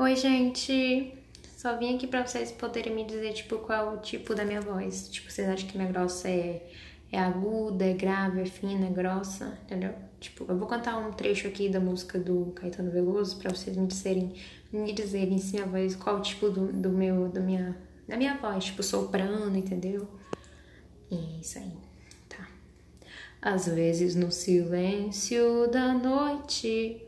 [0.00, 1.12] Oi, gente!
[1.56, 4.60] Só vim aqui pra vocês poderem me dizer, tipo, qual é o tipo da minha
[4.60, 5.08] voz.
[5.08, 6.70] Tipo, vocês acham que minha grossa é,
[7.10, 9.92] é aguda, é grave, é fina, é grossa, entendeu?
[10.20, 13.88] Tipo, eu vou cantar um trecho aqui da música do Caetano Veloso pra vocês me
[13.88, 14.34] dizerem,
[14.72, 17.76] me dizerem se minha voz, qual o tipo do, do meu, do minha,
[18.06, 20.06] da minha voz, tipo, soprano, entendeu?
[21.10, 21.72] E isso aí,
[22.28, 22.46] tá.
[23.42, 27.07] Às vezes no silêncio da noite